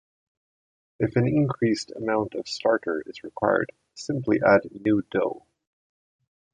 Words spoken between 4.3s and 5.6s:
add new dough.